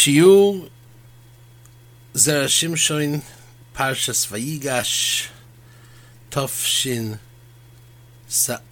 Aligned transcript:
Shiur 0.00 0.70
Zera 2.14 2.46
Shimshon 2.46 3.20
Parshas 3.74 4.26
Vayigash 4.30 5.28
Tov 6.30 7.18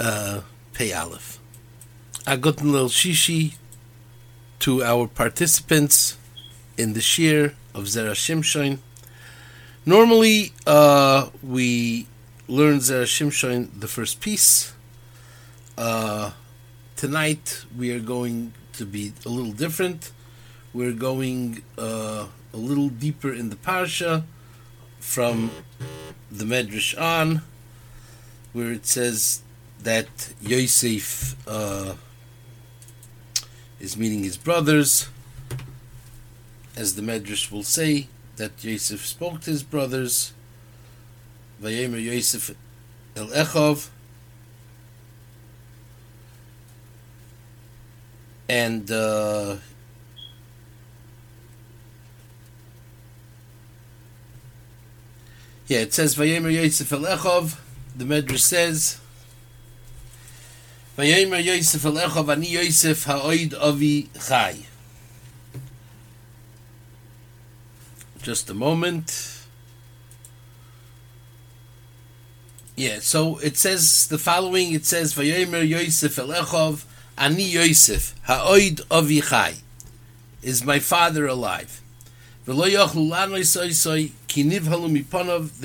uh, 0.00 0.40
Pei 0.72 0.92
A 2.26 2.36
guten 2.38 2.72
lil 2.72 2.88
shishi 2.88 3.56
to 4.60 4.82
our 4.82 5.06
participants 5.06 6.16
in 6.78 6.94
the 6.94 7.00
shiur 7.00 7.52
of 7.74 7.84
Zera 7.84 8.12
Shimshon. 8.12 8.78
Normally, 9.84 10.54
uh, 10.66 11.28
we 11.42 12.06
learn 12.46 12.78
Zera 12.78 13.04
Shimshon 13.04 13.68
the 13.78 13.86
first 13.86 14.22
piece. 14.22 14.72
Uh, 15.76 16.30
tonight, 16.96 17.66
we 17.76 17.92
are 17.92 18.00
going 18.00 18.54
to 18.72 18.86
be 18.86 19.12
a 19.26 19.28
little 19.28 19.52
different 19.52 20.10
we're 20.78 20.92
going 20.92 21.60
uh, 21.76 22.24
a 22.54 22.56
little 22.56 22.88
deeper 22.88 23.34
in 23.34 23.50
the 23.50 23.56
parsha 23.56 24.22
from 25.00 25.50
the 26.30 26.44
Medrash 26.44 26.96
on, 26.96 27.42
where 28.52 28.70
it 28.70 28.86
says 28.86 29.42
that 29.82 30.32
Yosef 30.40 31.34
uh, 31.48 31.94
is 33.80 33.96
meeting 33.96 34.22
his 34.22 34.36
brothers, 34.36 35.08
as 36.76 36.94
the 36.94 37.02
Medrash 37.02 37.50
will 37.50 37.64
say 37.64 38.06
that 38.36 38.62
Yosef 38.62 39.04
spoke 39.04 39.40
to 39.40 39.50
his 39.50 39.64
brothers. 39.64 40.32
Vayemer 41.60 42.00
Yosef 42.00 42.54
el 43.16 43.26
Echov. 43.26 43.88
And 48.48 48.88
uh, 48.92 49.56
Yeah, 55.68 55.80
it 55.80 55.92
says 55.92 56.16
Vayemer 56.16 56.50
Yosef 56.50 56.90
El 56.90 57.00
Echov. 57.00 57.58
The 57.94 58.06
Medrash 58.06 58.40
says 58.40 58.98
Vayemer 60.96 61.44
Yosef 61.44 61.84
El 61.84 61.92
Echov 61.92 62.30
Ani 62.30 62.48
Yosef 62.48 63.04
Ha'oid 63.04 63.52
Avi 63.52 64.08
Chai. 64.18 64.64
Just 68.22 68.48
a 68.48 68.54
moment. 68.54 69.44
Yeah, 72.74 73.00
so 73.00 73.36
it 73.38 73.58
says 73.58 74.06
the 74.08 74.16
following. 74.16 74.72
It 74.72 74.86
says 74.86 75.12
Vayemer 75.12 75.68
Yosef 75.68 76.18
El 76.18 76.28
Echov 76.28 76.84
Ani 77.18 77.44
Yosef 77.44 78.14
Ha'oid 78.22 78.80
Avi 78.90 79.20
Chai. 79.20 79.56
Is 80.42 80.64
my 80.64 80.78
father 80.78 81.26
alive? 81.26 81.82
They 82.48 82.54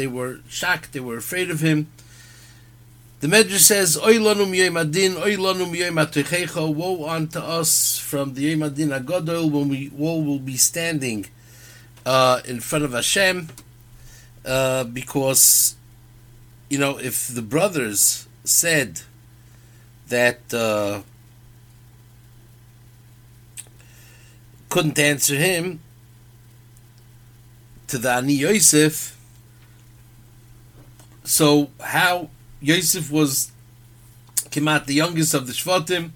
were 0.08 0.40
shocked, 0.50 0.92
they 0.92 1.00
were 1.00 1.16
afraid 1.16 1.50
of 1.50 1.62
him. 1.62 1.88
The 3.22 3.30
Medrash 3.30 3.60
says, 3.60 3.98
woe 3.98 4.10
unto 7.08 7.40
us 7.40 7.98
from 7.98 8.34
the 8.34 8.42
yom 8.42 8.64
adin 8.64 8.90
agodol, 8.90 9.50
when 9.50 9.70
we 9.70 9.92
woe 9.94 10.20
will 10.20 10.40
be 10.40 10.58
standing 10.58 11.28
uh, 12.06 12.42
in 12.44 12.60
front 12.60 12.84
of 12.84 12.92
Hashem, 12.92 13.48
uh, 14.46 14.84
because, 14.84 15.78
you 16.70 16.78
know, 16.78 16.98
if 16.98 17.30
the 17.30 17.42
brothers 17.42 18.28
said 18.44 19.00
that 20.10 20.54
uh, 20.54 21.04
couldn't 24.68 25.00
answer 25.00 25.36
him, 25.36 25.80
to 27.94 28.00
the 28.00 28.12
Ani 28.12 28.34
Yosef. 28.34 29.16
So 31.24 31.70
how 31.80 32.32
Yosef 32.60 33.12
was 33.12 33.52
Kemat, 34.50 34.88
the 34.88 34.96
youngest 34.96 35.36
of 35.36 35.46
the 35.46 35.54
Shvatim, 35.54 36.10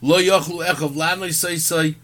Lo 0.00 0.20
Yochlu 0.20 0.64
Echov 0.64 0.92
Lano 0.92 1.26
Yisai 1.26 1.96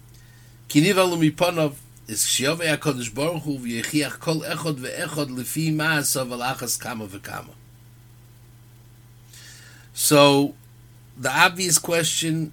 Kiniv 0.69 0.96
Alu 0.96 1.30
Miponov, 1.30 1.74
is 2.08 2.24
v'yechiach 2.24 4.19
kol 4.19 4.41
echod 4.41 4.80
lefi 4.80 5.72
alachas 5.72 6.80
kama. 6.80 7.08
So, 9.94 10.54
the 11.16 11.30
obvious 11.30 11.78
question 11.78 12.52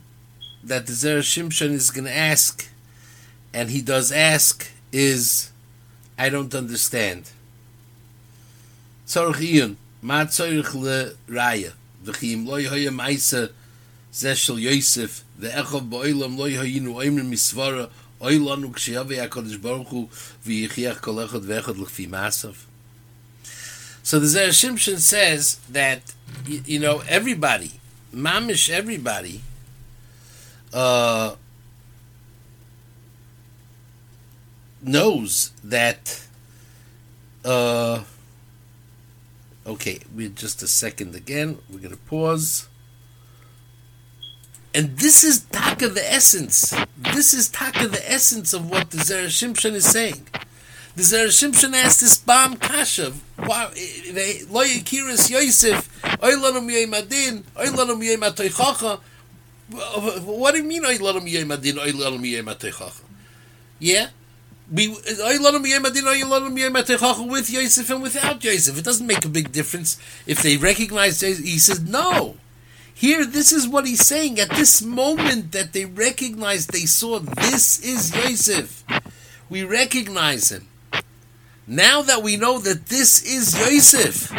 that 0.64 0.86
the 0.86 0.94
Zera 0.94 1.22
Shimshon 1.22 1.72
is 1.72 1.90
going 1.90 2.06
to 2.06 2.16
ask, 2.16 2.70
and 3.56 3.72
he 3.72 3.82
does 3.82 4.12
ask, 4.12 4.68
is 4.92 5.50
I 6.20 6.30
don't 6.30 6.54
understand. 6.54 7.32
Tzorch 9.08 9.38
Iyun, 9.38 9.78
ma 10.02 10.26
tzorch 10.26 10.76
le 10.76 11.14
raya. 11.28 11.74
So 12.02 12.14
the 24.20 24.26
Zera 24.26 24.50
Shimshon 24.50 24.98
says 24.98 25.60
that, 25.70 26.02
you, 26.46 26.62
you 26.66 26.80
know, 26.80 27.02
everybody, 27.08 27.72
mamish 28.14 28.70
everybody, 28.70 29.42
uh, 30.74 31.36
knows 34.82 35.52
that 35.64 36.26
uh 37.46 38.04
okay 39.66 40.00
we're 40.16 40.30
just 40.30 40.62
a 40.64 40.68
second 40.68 41.16
again. 41.16 41.58
We're 41.72 41.80
gonna 41.80 41.98
pause. 41.98 42.68
And 44.74 44.98
this 44.98 45.24
is 45.24 45.42
taka 45.46 45.90
the 45.90 46.14
essence. 46.14 46.74
This 46.98 47.34
is 47.34 47.50
taka 47.50 47.88
the 47.88 48.12
essence 48.12 48.54
of 48.54 48.70
what 48.70 48.92
the 48.92 48.98
Zera 48.98 49.26
Shimshon 49.26 49.74
is 49.74 49.86
saying. 49.86 50.28
The 50.96 51.02
Zera 51.02 51.28
Shimshon 51.28 51.74
asked 51.74 52.02
this 52.02 52.18
bomb 52.18 52.58
kasha 52.58 53.14
lo 53.40 54.64
yikiris 54.64 55.30
Yosef 55.30 55.88
what 60.26 60.52
do 60.52 60.58
you 60.58 60.64
mean 60.64 60.84
yeah 63.80 64.08
we 64.72 64.90
with 64.90 65.20
Yosef 67.50 67.90
and 67.90 68.02
without 68.02 68.44
Yosef. 68.44 68.78
It 68.78 68.86
doesn't 68.86 69.08
make 69.08 69.26
a 69.26 69.30
big 69.30 69.52
difference 69.52 69.98
if 70.28 70.42
they 70.42 70.58
recognize 70.58 71.22
Yosef. 71.22 71.44
He 71.44 71.60
says, 71.60 71.82
no. 71.82 72.38
Here, 72.94 73.26
this 73.26 73.52
is 73.52 73.68
what 73.68 73.88
he's 73.88 74.06
saying. 74.06 74.40
At 74.40 74.52
this 74.52 74.82
moment 74.82 75.52
that 75.54 75.74
they 75.74 75.86
recognized, 75.86 76.72
they 76.72 76.86
saw 76.86 77.20
this 77.20 77.80
is 77.80 78.14
Yosef. 78.14 78.84
We 79.50 79.64
recognize 79.64 80.52
him. 80.52 80.68
Now 81.66 82.02
that 82.02 82.24
we 82.24 82.36
know 82.36 82.60
that 82.60 82.88
this 82.88 83.24
is 83.24 83.58
Yosef, 83.58 84.34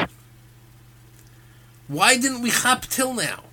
why 1.89 2.19
didn't 2.19 2.43
we 2.43 2.51
hop 2.51 2.83
till 2.83 3.15
now? 3.15 3.45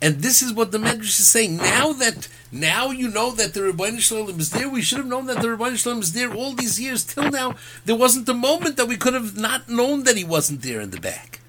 And 0.00 0.22
this 0.22 0.42
is 0.42 0.52
what 0.52 0.70
the 0.70 0.78
Medrash 0.78 1.18
is 1.18 1.28
saying. 1.28 1.56
Now 1.56 1.92
that 1.94 2.28
now 2.52 2.90
you 2.90 3.08
know 3.08 3.32
that 3.32 3.52
the 3.52 3.60
Rebbeinu 3.60 3.98
Shalom 3.98 4.38
is 4.38 4.50
there. 4.50 4.68
We 4.68 4.80
should 4.80 4.98
have 4.98 5.06
known 5.06 5.26
that 5.26 5.42
the 5.42 5.48
Rebbeinu 5.48 5.76
Shalom 5.76 5.98
is 6.00 6.12
there 6.12 6.32
all 6.32 6.52
these 6.52 6.80
years. 6.80 7.04
Till 7.04 7.30
now, 7.30 7.56
there 7.84 7.96
wasn't 7.96 8.28
a 8.28 8.34
moment 8.34 8.76
that 8.76 8.86
we 8.86 8.96
could 8.96 9.14
have 9.14 9.36
not 9.36 9.68
known 9.68 10.04
that 10.04 10.16
he 10.16 10.24
wasn't 10.24 10.62
there 10.62 10.80
in 10.80 10.90
the 10.90 11.00
back. 11.00 11.40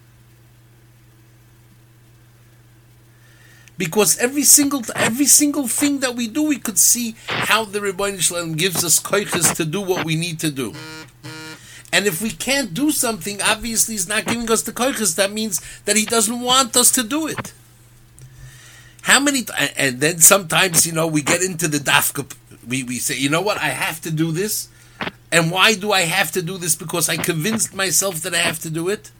Because 3.77 4.17
every 4.17 4.43
single 4.43 4.81
every 4.95 5.27
single 5.27 5.67
thing 5.67 5.99
that 5.99 6.15
we 6.15 6.27
do, 6.27 6.43
we 6.43 6.57
could 6.57 6.79
see 6.79 7.15
how 7.27 7.65
the 7.65 7.79
Rebbeinu 7.79 8.19
Shalom 8.19 8.55
gives 8.55 8.83
us 8.83 8.99
koiches 8.99 9.55
to 9.55 9.63
do 9.63 9.79
what 9.79 10.05
we 10.05 10.15
need 10.15 10.39
to 10.39 10.49
do. 10.49 10.73
And 11.93 12.07
if 12.07 12.21
we 12.21 12.31
can't 12.31 12.73
do 12.73 12.91
something, 12.91 13.41
obviously 13.41 13.93
he's 13.93 14.07
not 14.07 14.25
giving 14.25 14.49
us 14.51 14.63
the 14.63 14.71
koiches. 14.71 15.15
That 15.15 15.31
means 15.31 15.61
that 15.85 15.95
he 15.95 16.05
doesn't 16.05 16.41
want 16.41 16.75
us 16.75 16.91
to 16.91 17.03
do 17.03 17.27
it. 17.27 17.53
How 19.01 19.19
many? 19.19 19.45
And 19.77 19.99
then 19.99 20.19
sometimes 20.19 20.85
you 20.85 20.93
know 20.93 21.07
we 21.07 21.21
get 21.21 21.41
into 21.41 21.67
the 21.67 21.77
dafka. 21.77 22.31
We 22.67 22.83
we 22.83 22.97
say, 22.99 23.17
you 23.17 23.29
know 23.29 23.41
what? 23.41 23.57
I 23.57 23.69
have 23.69 24.01
to 24.01 24.11
do 24.11 24.31
this. 24.31 24.69
And 25.31 25.51
why 25.51 25.75
do 25.75 25.91
I 25.91 26.01
have 26.01 26.31
to 26.33 26.41
do 26.41 26.57
this? 26.57 26.75
Because 26.75 27.07
I 27.07 27.17
convinced 27.17 27.73
myself 27.73 28.21
that 28.21 28.33
I 28.33 28.39
have 28.39 28.59
to 28.59 28.69
do 28.69 28.89
it. 28.89 29.11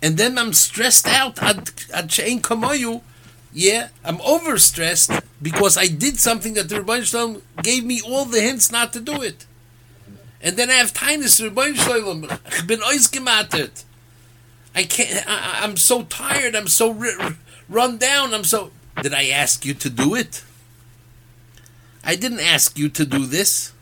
And 0.00 0.16
then 0.16 0.38
I'm 0.38 0.52
stressed 0.52 1.08
out 1.08 1.42
at 1.42 2.08
Chain 2.08 2.40
Kamoyu. 2.40 3.02
Yeah, 3.52 3.88
I'm 4.04 4.18
overstressed 4.18 5.22
because 5.42 5.76
I 5.76 5.88
did 5.88 6.20
something 6.20 6.54
that 6.54 6.68
the 6.68 6.76
Rebbeinu 6.76 7.04
Shalom 7.04 7.42
gave 7.62 7.84
me 7.84 8.00
all 8.00 8.24
the 8.24 8.40
hints 8.40 8.70
not 8.70 8.92
to 8.92 9.00
do 9.00 9.22
it. 9.22 9.46
And 10.40 10.56
then 10.56 10.70
I 10.70 10.74
have 10.74 10.92
tinus 10.92 11.40
Rebbeinu 11.40 11.76
Shalom. 11.76 12.28
I 14.74 14.84
can't. 14.84 15.28
I, 15.28 15.64
am 15.64 15.76
so 15.76 16.04
tired. 16.04 16.54
I'm 16.54 16.68
so 16.68 16.92
run 17.68 17.98
down. 17.98 18.34
I'm 18.34 18.44
so. 18.44 18.70
Did 19.02 19.14
I 19.14 19.28
ask 19.28 19.64
you 19.64 19.74
to 19.74 19.90
do 19.90 20.14
it? 20.14 20.42
I 22.04 22.16
didn't 22.16 22.40
ask 22.40 22.78
you 22.78 22.88
to 22.88 23.04
do 23.04 23.26
this. 23.26 23.72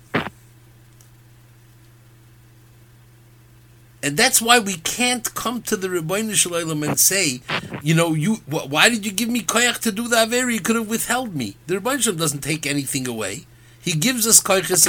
And 4.03 4.17
that's 4.17 4.41
why 4.41 4.59
we 4.61 4.75
can't 4.75 5.35
come 5.35 5.63
to 5.63 5.77
the 5.77 5.89
Rebbeinu 5.89 6.35
Shalom 6.35 6.83
and 6.83 7.01
say, 7.01 7.41
you 7.83 7.95
know, 7.95 8.15
you 8.15 8.37
wh- 8.47 8.71
why 8.71 8.89
did 8.89 9.05
you 9.05 9.11
give 9.11 9.29
me 9.29 9.41
koyach 9.41 9.81
to 9.81 9.91
do 9.91 10.07
the 10.07 10.17
Averi? 10.17 10.55
You 10.55 10.61
could 10.61 10.77
have 10.77 10.89
withheld 10.89 11.35
me. 11.35 11.57
The 11.67 11.77
Rebbeinu 11.77 12.03
Shalom 12.03 12.19
doesn't 12.19 12.43
take 12.43 12.67
anything 12.67 13.09
away. 13.09 13.47
He 13.81 13.93
gives 13.93 14.27
us 14.27 14.41
koyches 14.43 14.87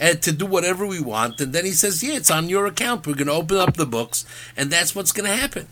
uh, 0.00 0.14
to 0.14 0.32
do 0.32 0.46
whatever 0.46 0.86
we 0.86 1.00
want, 1.00 1.40
and 1.40 1.52
then 1.52 1.64
he 1.64 1.72
says, 1.72 2.02
yeah, 2.02 2.16
it's 2.16 2.30
on 2.30 2.48
your 2.48 2.66
account. 2.66 3.06
We're 3.06 3.14
going 3.14 3.26
to 3.26 3.34
open 3.34 3.58
up 3.58 3.76
the 3.76 3.86
books, 3.86 4.24
and 4.56 4.70
that's 4.70 4.94
what's 4.94 5.12
going 5.12 5.30
to 5.30 5.36
happen. 5.36 5.68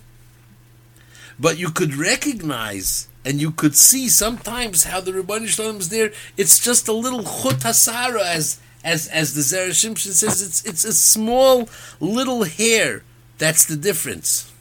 But 1.38 1.58
you 1.58 1.70
could 1.70 1.94
recognize 1.94 3.08
and 3.24 3.40
you 3.40 3.50
could 3.50 3.76
see 3.76 4.08
sometimes 4.08 4.84
how 4.84 5.00
the 5.00 5.12
Rebbeinu 5.12 5.48
Shalom 5.48 5.76
is 5.76 5.88
there. 5.88 6.12
It's 6.36 6.58
just 6.58 6.88
a 6.88 6.92
little 6.92 7.22
chut 7.22 7.60
hasara 7.60 8.20
as 8.20 8.60
as 8.84 9.08
as 9.08 9.34
the 9.34 9.40
Zera 9.42 9.70
Shimshon 9.70 10.12
says, 10.12 10.40
it's 10.42 10.64
it's 10.64 10.84
a 10.84 10.92
small 10.92 11.68
little 12.00 12.44
hair. 12.44 13.02
That's 13.38 13.64
the 13.64 13.76
difference. 13.76 14.52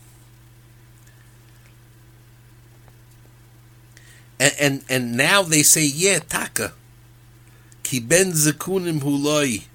And 4.39 4.53
and, 4.59 4.83
and 4.89 5.17
now 5.17 5.41
they 5.43 5.63
say, 5.63 5.85
yeah, 5.85 6.19
taka. 6.19 6.73
Ki 7.83 7.99
ben 7.99 8.33
zekunim 8.33 8.99
huloi. 9.01 9.65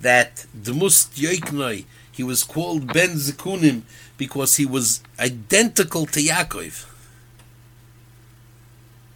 That 0.00 0.46
the 0.54 0.74
must 0.74 1.14
yoiknoi, 1.14 1.84
he 2.16 2.22
was 2.22 2.44
called 2.44 2.92
ben 2.92 3.10
Zikunim 3.10 3.82
because 4.16 4.56
he 4.56 4.66
was 4.66 5.02
identical 5.18 6.06
to 6.06 6.20
Yaakov. 6.20 6.86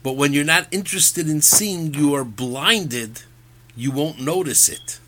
But 0.02 0.16
when 0.16 0.32
you're 0.32 0.44
not 0.44 0.66
interested 0.70 1.28
in 1.28 1.40
seeing, 1.40 1.94
you 1.94 2.14
are 2.14 2.24
blinded 2.24 3.22
you 3.80 3.90
won't 3.90 4.20
notice 4.20 4.68
it. 4.68 5.00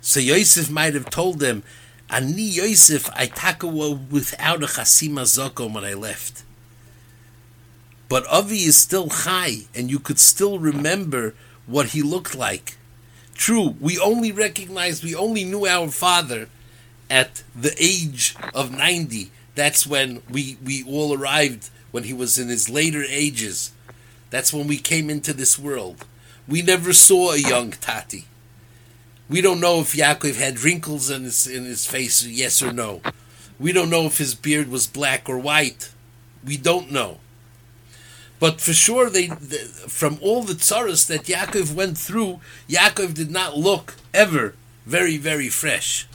So 0.00 0.20
Yosef 0.20 0.70
might 0.70 0.94
have 0.94 1.10
told 1.10 1.40
them, 1.40 1.64
Ani 2.08 2.42
Yosef, 2.42 3.10
I 3.14 3.26
takawa 3.26 4.08
without 4.08 4.62
a 4.62 4.66
chasima 4.66 5.22
zokom 5.22 5.74
when 5.74 5.84
I 5.84 5.94
left. 5.94 6.44
But 8.08 8.26
Avi 8.28 8.58
is 8.58 8.78
still 8.78 9.10
high, 9.10 9.66
and 9.74 9.90
you 9.90 9.98
could 9.98 10.18
still 10.18 10.58
remember 10.58 11.34
what 11.66 11.88
he 11.88 12.00
looked 12.00 12.34
like. 12.34 12.78
True, 13.38 13.76
we 13.80 13.96
only 14.00 14.32
recognized, 14.32 15.04
we 15.04 15.14
only 15.14 15.44
knew 15.44 15.64
our 15.64 15.88
father 15.88 16.48
at 17.08 17.44
the 17.54 17.72
age 17.78 18.34
of 18.52 18.76
90. 18.76 19.30
That's 19.54 19.86
when 19.86 20.22
we, 20.28 20.58
we 20.62 20.82
all 20.82 21.16
arrived, 21.16 21.70
when 21.92 22.02
he 22.02 22.12
was 22.12 22.36
in 22.36 22.48
his 22.48 22.68
later 22.68 23.04
ages. 23.08 23.70
That's 24.30 24.52
when 24.52 24.66
we 24.66 24.76
came 24.76 25.08
into 25.08 25.32
this 25.32 25.56
world. 25.56 26.04
We 26.48 26.62
never 26.62 26.92
saw 26.92 27.30
a 27.30 27.38
young 27.38 27.70
Tati. 27.70 28.26
We 29.30 29.40
don't 29.40 29.60
know 29.60 29.80
if 29.80 29.94
Yaakov 29.94 30.36
had 30.36 30.60
wrinkles 30.60 31.08
in 31.08 31.22
his, 31.22 31.46
in 31.46 31.64
his 31.64 31.86
face, 31.86 32.26
yes 32.26 32.60
or 32.60 32.72
no. 32.72 33.00
We 33.60 33.72
don't 33.72 33.88
know 33.88 34.06
if 34.06 34.18
his 34.18 34.34
beard 34.34 34.68
was 34.68 34.88
black 34.88 35.28
or 35.28 35.38
white. 35.38 35.92
We 36.44 36.56
don't 36.56 36.90
know. 36.90 37.18
But 38.40 38.60
for 38.60 38.72
sure, 38.72 39.10
they, 39.10 39.26
from 39.26 40.18
all 40.22 40.42
the 40.42 40.54
tsaras 40.54 41.06
that 41.08 41.24
Yaakov 41.24 41.74
went 41.74 41.98
through, 41.98 42.40
Yaakov 42.68 43.14
did 43.14 43.30
not 43.30 43.56
look 43.56 43.96
ever 44.14 44.54
very, 44.86 45.16
very 45.16 45.48
fresh. 45.48 46.06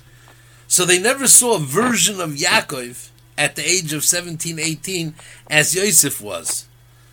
So 0.68 0.86
they 0.86 1.00
never 1.00 1.28
saw 1.28 1.56
a 1.56 1.60
version 1.60 2.22
of 2.22 2.32
Yaakov 2.32 3.10
at 3.38 3.56
the 3.56 3.68
age 3.68 3.94
of 3.94 4.04
17, 4.04 4.58
18 4.58 5.14
as 5.50 5.76
Yosef 5.76 6.22
was. 6.22 6.66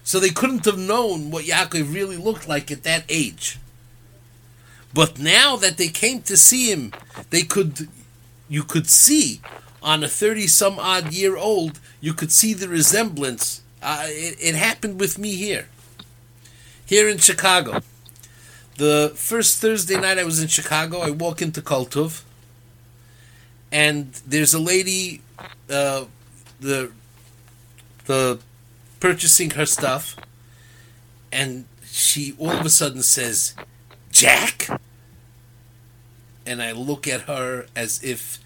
So 0.05 0.19
they 0.19 0.31
couldn't 0.31 0.65
have 0.65 0.79
known 0.79 1.31
what 1.31 1.45
Yaakov 1.45 1.93
really 1.93 2.17
looked 2.17 2.49
like 2.49 2.71
at 2.71 2.85
that 2.85 3.05
age. 3.09 3.59
But 4.93 5.19
now 5.19 5.57
that 5.57 5.77
they 5.77 5.89
came 5.89 6.23
to 6.23 6.37
see 6.37 6.71
him, 6.73 6.93
they 7.31 7.43
could, 7.43 7.89
you 8.49 8.63
could 8.63 8.89
see 8.89 9.41
on 9.83 10.03
a 10.03 10.09
30 10.09 10.47
some 10.47 10.79
odd 10.79 11.13
year 11.13 11.37
old, 11.37 11.79
you 12.01 12.13
could 12.13 12.33
see 12.33 12.55
the 12.55 12.69
resemblance. 12.69 13.63
It, 13.83 14.37
it 14.41 14.55
happened 14.55 15.01
with 15.01 15.19
me 15.19 15.35
here, 15.35 15.69
here 16.85 17.09
in 17.09 17.19
Chicago. 17.19 17.81
The 18.77 19.13
first 19.15 19.61
Thursday 19.61 19.99
night 20.01 20.19
I 20.19 20.25
was 20.25 20.41
in 20.41 20.49
Chicago, 20.49 21.01
I 21.01 21.11
walk 21.11 21.43
into 21.43 21.61
Kultov, 21.61 22.23
and 23.71 24.13
there's 24.27 24.55
a 24.55 24.59
lady, 24.59 25.23
uh, 25.71 26.05
the 26.61 26.93
the 28.07 28.41
purchasing 28.99 29.51
her 29.51 29.67
stuff, 29.67 30.17
and 31.31 31.67
she 31.85 32.35
all 32.39 32.51
of 32.51 32.67
a 32.67 32.71
sudden 32.71 33.03
says, 33.03 33.55
Jack? 34.11 34.69
And 36.47 36.63
I 36.63 36.73
look 36.73 37.07
at 37.07 37.23
her 37.23 37.67
as 37.77 38.03
if 38.03 38.41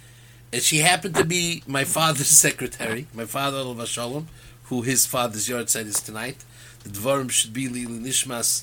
and 0.54 0.62
she 0.62 0.78
happened 0.78 1.16
to 1.16 1.25
be 1.25 1.64
my 1.66 1.82
father's 1.82 2.28
secretary, 2.46 3.08
my 3.12 3.25
father 3.25 3.58
Olav 3.58 3.88
Shalom, 3.88 4.28
who 4.75 4.82
his 4.82 5.06
father's 5.06 5.49
yahrzeit 5.49 5.87
is 5.87 6.00
tonight. 6.00 6.44
The 6.82 6.88
Dvarim 6.88 7.31
should 7.31 7.53
be 7.53 7.69
Lili 7.69 8.00
Nishmas, 8.00 8.62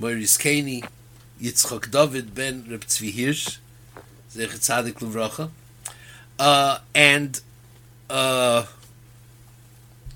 Moiris 0.00 0.38
Kani, 0.38 0.88
Yitzchok 1.40 1.90
David 1.90 2.34
ben 2.34 2.64
Reb 2.70 2.80
Tzvi 2.80 3.12
Hirsch, 3.12 3.58
Zechet 4.32 4.60
Tzadik 4.64 4.94
Levracha. 5.00 5.50
Uh, 6.38 6.78
and 6.94 7.42
uh, 8.08 8.64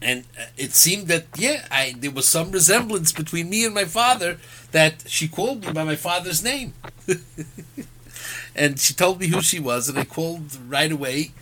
and 0.00 0.24
uh, 0.40 0.46
it 0.56 0.72
seemed 0.72 1.08
that 1.08 1.26
yeah, 1.36 1.66
I 1.70 1.94
there 1.98 2.10
was 2.10 2.26
some 2.26 2.50
resemblance 2.50 3.12
between 3.12 3.50
me 3.50 3.66
and 3.66 3.74
my 3.74 3.84
father 3.84 4.38
that 4.72 5.04
she 5.06 5.28
called 5.28 5.66
me 5.66 5.72
by 5.72 5.84
my 5.84 5.96
father's 5.96 6.42
name, 6.42 6.72
and 8.56 8.80
she 8.80 8.94
told 8.94 9.20
me 9.20 9.26
who 9.26 9.42
she 9.42 9.60
was, 9.60 9.90
and 9.90 9.98
I 9.98 10.04
called 10.04 10.56
right 10.66 10.90
away 10.90 11.32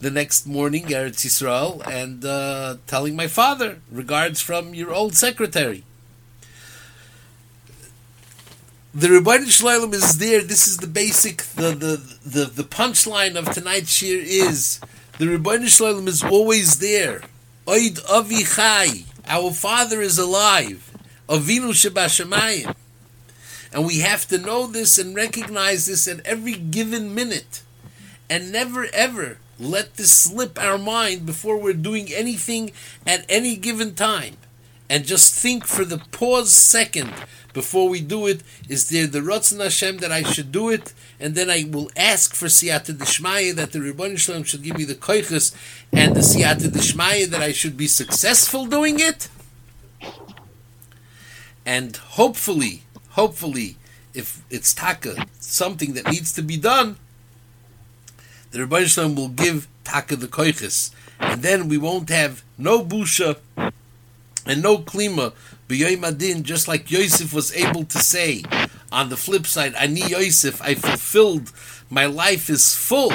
the 0.00 0.10
next 0.10 0.46
morning, 0.46 0.84
Eretz 0.86 1.26
Yisrael, 1.26 1.86
and 1.86 2.24
uh, 2.24 2.76
telling 2.86 3.16
my 3.16 3.26
father 3.26 3.78
regards 3.90 4.40
from 4.40 4.74
your 4.74 4.92
old 4.92 5.14
secretary. 5.14 5.84
The 8.94 9.08
Rebbeinu 9.08 9.46
Shlalem 9.46 9.92
is 9.92 10.18
there. 10.18 10.42
This 10.42 10.66
is 10.66 10.78
the 10.78 10.86
basic, 10.86 11.42
the 11.42 11.70
the 11.70 12.18
the, 12.24 12.44
the 12.46 12.64
punchline 12.64 13.36
of 13.36 13.52
tonight's 13.52 14.00
shiur 14.00 14.22
is 14.24 14.80
the 15.18 15.26
Rebbeinu 15.26 15.66
Shlalem 15.66 16.08
is 16.08 16.22
always 16.22 16.78
there. 16.78 17.22
Oid 17.66 18.00
Avi 18.08 18.44
Chai, 18.44 19.04
our 19.26 19.52
Father 19.52 20.00
is 20.00 20.18
alive. 20.18 20.90
Avinu 21.28 21.70
Shabashamayim. 21.70 22.74
And 23.70 23.86
we 23.86 23.98
have 23.98 24.26
to 24.28 24.38
know 24.38 24.66
this 24.66 24.96
and 24.96 25.14
recognize 25.14 25.84
this 25.84 26.08
at 26.08 26.24
every 26.24 26.54
given 26.54 27.14
minute. 27.14 27.62
And 28.30 28.50
never 28.50 28.86
ever 28.94 29.38
let 29.58 29.94
this 29.94 30.12
slip 30.12 30.62
our 30.62 30.78
mind 30.78 31.26
before 31.26 31.58
we're 31.58 31.72
doing 31.72 32.08
anything 32.12 32.70
at 33.06 33.24
any 33.28 33.56
given 33.56 33.94
time. 33.94 34.36
And 34.90 35.04
just 35.04 35.34
think 35.34 35.66
for 35.66 35.84
the 35.84 35.98
pause 35.98 36.54
second 36.54 37.12
before 37.52 37.88
we 37.88 38.00
do 38.00 38.26
it, 38.26 38.42
is 38.68 38.88
there 38.88 39.06
the 39.06 39.20
Ratzon 39.20 39.62
Hashem 39.62 39.98
that 39.98 40.12
I 40.12 40.22
should 40.22 40.50
do 40.50 40.70
it? 40.70 40.94
And 41.20 41.34
then 41.34 41.50
I 41.50 41.64
will 41.68 41.90
ask 41.96 42.34
for 42.34 42.46
Siyata 42.46 42.92
Dishmaya 42.96 43.54
that 43.56 43.72
the 43.72 43.80
Rebbeinu 43.80 44.18
Shalom 44.18 44.44
should 44.44 44.62
give 44.62 44.78
me 44.78 44.84
the 44.84 44.94
koiches 44.94 45.54
and 45.92 46.14
the 46.14 46.20
Siyata 46.20 46.68
Dishmaya 46.70 47.26
that 47.26 47.42
I 47.42 47.52
should 47.52 47.76
be 47.76 47.86
successful 47.86 48.66
doing 48.66 48.98
it? 48.98 49.28
And 51.66 51.96
hopefully, 51.96 52.84
hopefully, 53.10 53.76
if 54.14 54.42
it's 54.48 54.72
taka, 54.72 55.26
something 55.38 55.92
that 55.94 56.06
needs 56.06 56.32
to 56.32 56.42
be 56.42 56.56
done, 56.56 56.96
the 58.50 58.60
Rebbeinu 58.60 58.86
Shalom 58.86 59.14
will 59.14 59.28
give 59.28 59.68
taka 59.84 60.16
the 60.16 60.26
koiches. 60.26 60.90
And 61.20 61.42
then 61.42 61.68
we 61.68 61.78
won't 61.78 62.08
have 62.08 62.42
no 62.56 62.84
busha 62.84 63.38
and 64.46 64.62
no 64.62 64.78
klima 64.78 65.32
b'yoyim 65.68 66.06
adin, 66.06 66.42
just 66.42 66.68
like 66.68 66.90
Yosef 66.90 67.32
was 67.32 67.54
able 67.54 67.84
to 67.84 67.98
say. 67.98 68.42
On 68.90 69.10
the 69.10 69.16
flip 69.16 69.46
side, 69.46 69.74
ani 69.74 70.08
Yosef, 70.08 70.62
I 70.62 70.74
fulfilled. 70.74 71.52
My 71.90 72.06
life 72.06 72.48
is 72.48 72.74
full, 72.74 73.12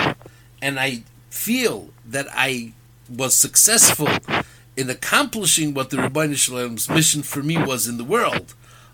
and 0.62 0.80
I 0.80 1.04
feel 1.30 1.90
that 2.06 2.28
I 2.32 2.74
was 3.10 3.36
successful 3.36 4.10
in 4.76 4.90
accomplishing 4.90 5.74
what 5.74 5.90
the 5.90 5.98
Rebbeinu 5.98 6.36
Shalom's 6.36 6.90
mission 6.90 7.24
for 7.24 7.42
me 7.42 7.58
was 7.58 7.88
in 7.88 7.98
the 7.98 8.04
world, 8.04 8.54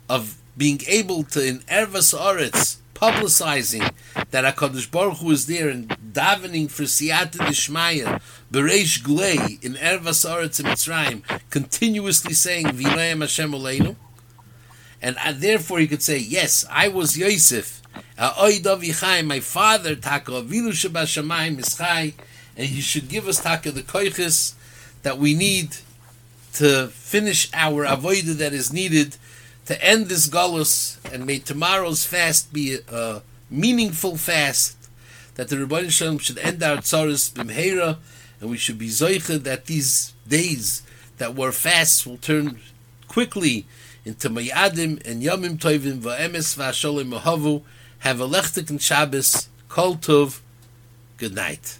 of 0.09 0.37
being 0.57 0.81
able 0.87 1.23
to 1.23 1.45
in 1.45 1.59
Ervas 1.59 2.17
Oretz 2.17 2.77
publicizing 2.99 3.93
that 4.31 4.43
Hakadosh 4.43 4.91
Baruch 4.91 5.17
Hu 5.19 5.31
is 5.31 5.47
there 5.47 5.69
and 5.69 5.95
davening 6.11 6.69
for 6.69 6.83
Siyata 6.83 7.37
Dishmaya, 7.37 8.21
Bereish 8.51 9.01
Glei 9.01 9.63
in 9.63 9.73
Ervas 9.75 10.27
Aretz 10.27 10.61
Mitzrayim, 10.61 11.21
continuously 11.49 12.33
saying 12.33 12.65
Vinayim 12.67 13.21
Hashem 13.21 13.51
Oleinu, 13.51 13.95
and 15.01 15.15
uh, 15.23 15.31
therefore 15.35 15.79
he 15.79 15.87
could 15.87 16.01
say, 16.01 16.17
yes, 16.17 16.65
I 16.69 16.87
was 16.87 17.17
Yosef, 17.17 17.81
my 18.17 19.39
father 19.39 19.95
Taka 19.95 20.31
Avinu 20.31 20.71
Shabashamayim 20.71 21.57
Mischai, 21.57 22.13
and 22.57 22.67
he 22.67 22.81
should 22.81 23.07
give 23.07 23.27
us 23.27 23.41
Taka 23.41 23.71
the 23.71 23.81
koiches 23.81 24.55
that 25.03 25.17
we 25.17 25.33
need 25.33 25.77
to 26.53 26.87
finish 26.87 27.49
our 27.53 27.85
avodah 27.85 28.33
that 28.37 28.53
is 28.53 28.73
needed 28.73 29.15
to 29.65 29.83
end 29.85 30.07
this 30.07 30.27
galus, 30.27 30.97
and 31.13 31.25
may 31.25 31.39
tomorrow's 31.39 32.03
fast 32.03 32.51
be 32.51 32.79
a 32.91 33.21
meaningful 33.49 34.17
fast, 34.17 34.75
that 35.39 35.47
the 35.47 35.55
Rebbeinu 35.55 35.89
Shalom 35.89 36.17
should 36.17 36.37
end 36.39 36.61
our 36.61 36.79
tzaras 36.79 37.31
b'mheira, 37.31 37.97
and 38.41 38.49
we 38.49 38.57
should 38.57 38.77
be 38.77 38.89
zoicha 38.89 39.41
that 39.41 39.67
these 39.67 40.13
days 40.27 40.83
that 41.17 41.33
were 41.33 41.53
fasts 41.53 42.05
will 42.05 42.17
turn 42.17 42.59
quickly 43.07 43.65
into 44.03 44.29
mayadim 44.29 45.01
and 45.07 45.23
yamim 45.23 45.57
tovim 45.57 46.01
va'emes 46.01 46.57
va'asholim 46.57 47.17
mahavu. 47.17 47.61
Have 47.99 48.19
a 48.19 48.27
lechtik 48.27 48.69
and 48.69 48.81
Shabbos. 48.81 49.47
Kol 49.69 49.95
tov. 49.95 50.41
Good 51.15 51.35
night. 51.35 51.79